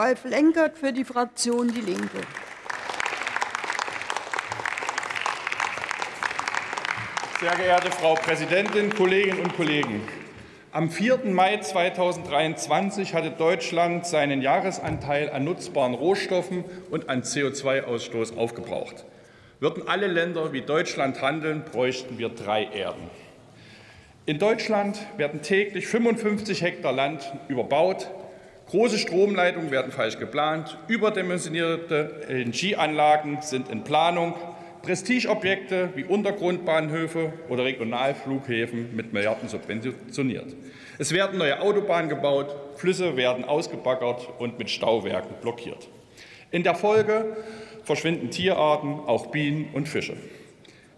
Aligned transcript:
Ralf 0.00 0.24
Lenkert 0.24 0.78
für 0.78 0.94
die 0.94 1.04
Fraktion 1.04 1.74
Die 1.74 1.82
Linke. 1.82 2.20
Sehr 7.38 7.54
geehrte 7.54 7.90
Frau 7.90 8.14
Präsidentin, 8.14 8.94
Kolleginnen 8.94 9.40
und 9.40 9.54
Kollegen! 9.54 10.00
Am 10.72 10.90
4. 10.90 11.26
Mai 11.26 11.58
2023 11.58 13.12
hatte 13.12 13.30
Deutschland 13.30 14.06
seinen 14.06 14.40
Jahresanteil 14.40 15.28
an 15.28 15.44
nutzbaren 15.44 15.92
Rohstoffen 15.92 16.64
und 16.90 17.10
an 17.10 17.20
CO2-Ausstoß 17.20 18.38
aufgebraucht. 18.38 19.04
Würden 19.58 19.86
alle 19.86 20.06
Länder 20.06 20.54
wie 20.54 20.62
Deutschland 20.62 21.20
handeln, 21.20 21.62
bräuchten 21.70 22.16
wir 22.16 22.30
drei 22.30 22.64
Erden. 22.64 23.10
In 24.24 24.38
Deutschland 24.38 24.98
werden 25.18 25.42
täglich 25.42 25.88
55 25.88 26.62
Hektar 26.62 26.92
Land 26.92 27.30
überbaut, 27.48 28.08
große 28.70 28.98
Stromleitungen 28.98 29.72
werden 29.72 29.90
falsch 29.90 30.18
geplant, 30.18 30.78
überdimensionierte 30.86 32.22
LNG-Anlagen 32.28 33.38
sind 33.42 33.68
in 33.68 33.82
Planung, 33.82 34.34
Prestigeobjekte 34.82 35.90
wie 35.96 36.04
Untergrundbahnhöfe 36.04 37.32
oder 37.48 37.64
Regionalflughäfen 37.64 38.94
mit 38.94 39.12
Milliarden 39.12 39.48
subventioniert. 39.48 40.54
Es 40.98 41.12
werden 41.12 41.38
neue 41.38 41.60
Autobahnen 41.60 42.08
gebaut, 42.08 42.54
Flüsse 42.76 43.16
werden 43.16 43.44
ausgebaggert 43.44 44.28
und 44.38 44.58
mit 44.60 44.70
Stauwerken 44.70 45.34
blockiert. 45.42 45.88
In 46.52 46.62
der 46.62 46.76
Folge 46.76 47.36
verschwinden 47.82 48.30
Tierarten, 48.30 49.00
auch 49.00 49.26
Bienen 49.26 49.70
und 49.72 49.88
Fische. 49.88 50.16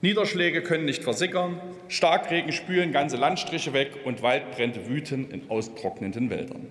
Niederschläge 0.00 0.62
können 0.62 0.86
nicht 0.86 1.04
versickern, 1.04 1.60
Starkregen 1.86 2.50
spülen 2.50 2.90
ganze 2.90 3.16
Landstriche 3.16 3.72
weg 3.74 3.92
und 4.04 4.22
Waldbrände 4.22 4.88
wüten 4.88 5.30
in 5.30 5.48
austrocknenden 5.48 6.30
Wäldern. 6.30 6.66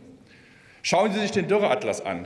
Schauen 0.82 1.12
Sie 1.14 1.20
sich 1.20 1.32
den 1.32 1.48
Dürreatlas 1.48 2.06
an. 2.06 2.26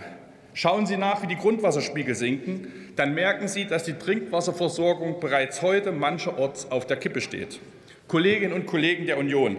Schauen 0.53 0.85
Sie 0.85 0.97
nach, 0.97 1.23
wie 1.23 1.27
die 1.27 1.35
Grundwasserspiegel 1.35 2.13
sinken, 2.13 2.67
dann 2.95 3.15
merken 3.15 3.47
Sie, 3.47 3.65
dass 3.65 3.83
die 3.83 3.93
Trinkwasserversorgung 3.93 5.19
bereits 5.19 5.63
heute 5.63 5.91
mancherorts 5.91 6.69
auf 6.71 6.85
der 6.85 6.97
Kippe 6.97 7.21
steht. 7.21 7.59
Kolleginnen 8.07 8.53
und 8.53 8.67
Kollegen 8.67 9.07
der 9.07 9.17
Union, 9.17 9.57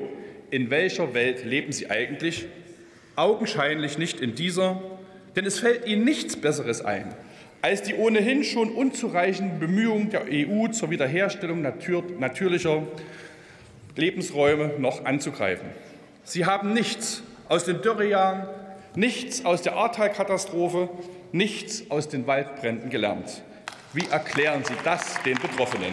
in 0.51 0.71
welcher 0.71 1.15
Welt 1.15 1.45
leben 1.45 1.73
Sie 1.73 1.91
eigentlich? 1.91 2.47
Augenscheinlich 3.17 3.99
nicht 3.99 4.21
in 4.21 4.37
dieser, 4.37 4.81
denn 5.35 5.45
es 5.47 5.59
fällt 5.59 5.87
Ihnen 5.87 6.05
nichts 6.05 6.37
Besseres 6.37 6.85
ein, 6.85 7.13
als 7.61 7.83
die 7.83 7.95
ohnehin 7.95 8.45
schon 8.45 8.71
unzureichenden 8.71 9.59
Bemühungen 9.59 10.11
der 10.11 10.27
EU 10.31 10.69
zur 10.69 10.91
Wiederherstellung 10.91 11.61
natürlicher 11.63 12.83
Lebensräume 13.97 14.75
noch 14.79 15.05
anzugreifen. 15.05 15.69
Sie 16.23 16.47
haben 16.47 16.73
nichts 16.73 17.25
aus 17.49 17.65
den 17.65 17.83
Dürrejahren 17.83 18.47
nichts 18.97 19.45
aus 19.45 19.63
der 19.63 19.77
Ahrtal-Katastrophe, 19.77 20.89
nichts 21.33 21.91
aus 21.91 22.09
den 22.09 22.27
Waldbränden 22.27 22.91
gelernt. 22.91 23.43
Wie 23.93 24.07
erklären 24.07 24.65
Sie 24.65 24.75
das 24.85 25.23
den 25.25 25.39
Betroffenen? 25.39 25.93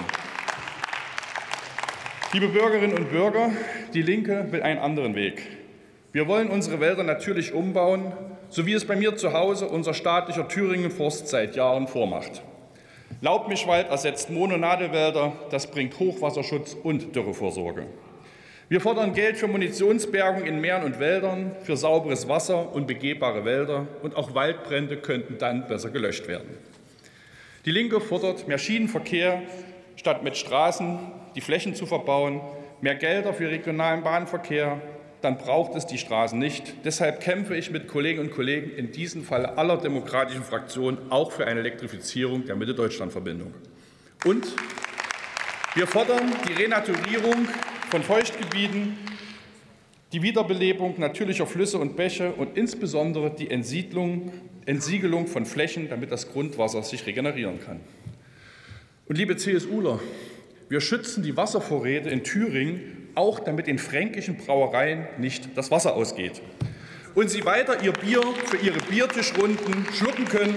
Liebe 2.33 2.47
Bürgerinnen 2.47 2.97
und 2.97 3.11
Bürger, 3.11 3.51
die 3.93 4.01
Linke 4.01 4.51
will 4.51 4.63
einen 4.63 4.79
anderen 4.79 5.15
Weg. 5.15 5.45
Wir 6.13 6.27
wollen 6.27 6.49
unsere 6.49 6.79
Wälder 6.79 7.03
natürlich 7.03 7.53
umbauen, 7.53 8.13
so 8.49 8.65
wie 8.65 8.73
es 8.73 8.85
bei 8.85 8.95
mir 8.95 9.15
zu 9.15 9.33
Hause 9.33 9.67
unser 9.67 9.93
staatlicher 9.93 10.47
Thüringen 10.47 10.91
Forst 10.91 11.27
seit 11.27 11.55
Jahren 11.55 11.87
vormacht. 11.87 12.41
Laubmischwald 13.21 13.89
ersetzt 13.89 14.29
Mononadelwälder, 14.29 15.33
das 15.51 15.67
bringt 15.67 15.99
Hochwasserschutz 15.99 16.75
und 16.81 17.15
Dürrevorsorge. 17.15 17.85
Wir 18.71 18.79
fordern 18.79 19.13
Geld 19.13 19.35
für 19.35 19.49
Munitionsbergung 19.49 20.45
in 20.45 20.61
Meeren 20.61 20.83
und 20.83 20.97
Wäldern, 20.97 21.51
für 21.61 21.75
sauberes 21.75 22.29
Wasser 22.29 22.73
und 22.73 22.87
begehbare 22.87 23.43
Wälder. 23.43 23.85
Und 24.01 24.15
auch 24.15 24.33
Waldbrände 24.33 24.95
könnten 24.95 25.37
dann 25.37 25.67
besser 25.67 25.89
gelöscht 25.89 26.29
werden. 26.29 26.57
Die 27.65 27.71
Linke 27.71 27.99
fordert 27.99 28.47
mehr 28.47 28.57
Schienenverkehr, 28.57 29.41
statt 29.97 30.23
mit 30.23 30.37
Straßen 30.37 30.99
die 31.35 31.41
Flächen 31.41 31.75
zu 31.75 31.85
verbauen, 31.85 32.39
mehr 32.79 32.95
Gelder 32.95 33.33
für 33.33 33.49
regionalen 33.49 34.03
Bahnverkehr. 34.03 34.79
Dann 35.19 35.37
braucht 35.37 35.75
es 35.75 35.85
die 35.85 35.97
Straßen 35.97 36.39
nicht. 36.39 36.73
Deshalb 36.85 37.19
kämpfe 37.19 37.57
ich 37.57 37.71
mit 37.71 37.89
Kolleginnen 37.89 38.29
und 38.29 38.33
Kollegen 38.33 38.71
in 38.71 38.93
diesem 38.93 39.25
Fall 39.25 39.47
aller 39.47 39.75
demokratischen 39.75 40.43
Fraktionen 40.43 41.11
auch 41.11 41.33
für 41.33 41.45
eine 41.45 41.59
Elektrifizierung 41.59 42.45
der 42.45 42.55
Mitte-Deutschland-Verbindung. 42.55 43.53
Und 44.23 44.47
wir 45.75 45.87
fordern 45.87 46.31
die 46.47 46.53
Renaturierung 46.53 47.49
von 47.91 48.03
Feuchtgebieten, 48.03 48.97
die 50.13 50.21
Wiederbelebung 50.21 50.97
natürlicher 50.97 51.45
Flüsse 51.45 51.77
und 51.77 51.97
Bäche 51.97 52.31
und 52.31 52.57
insbesondere 52.57 53.35
die 53.35 53.51
Entsiedlung, 53.51 54.31
Entsiegelung 54.65 55.27
von 55.27 55.45
Flächen, 55.45 55.89
damit 55.89 56.11
das 56.11 56.31
Grundwasser 56.31 56.83
sich 56.83 57.05
regenerieren 57.05 57.59
kann. 57.59 57.81
Und 59.07 59.17
liebe 59.17 59.35
CSUler, 59.35 59.99
wir 60.69 60.79
schützen 60.79 61.21
die 61.21 61.35
Wasservorräte 61.35 62.09
in 62.09 62.23
Thüringen 62.23 63.09
auch, 63.13 63.41
damit 63.41 63.67
den 63.67 63.77
fränkischen 63.77 64.37
Brauereien 64.37 65.05
nicht 65.17 65.49
das 65.55 65.69
Wasser 65.69 65.93
ausgeht 65.93 66.41
und 67.13 67.29
sie 67.29 67.43
weiter 67.43 67.83
ihr 67.83 67.91
Bier 67.91 68.21
für 68.45 68.57
ihre 68.57 68.79
Biertischrunden 68.79 69.85
schlucken 69.93 70.25
können. 70.25 70.55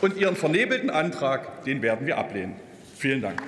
Und 0.00 0.16
ihren 0.16 0.34
vernebelten 0.34 0.90
Antrag, 0.90 1.64
den 1.64 1.82
werden 1.82 2.06
wir 2.06 2.18
ablehnen. 2.18 2.54
Vielen 2.96 3.20
Dank. 3.20 3.40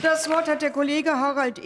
Das 0.00 0.28
Wort 0.28 0.46
hat 0.48 0.62
der 0.62 0.70
Kollege 0.70 1.10
Harald 1.10 1.56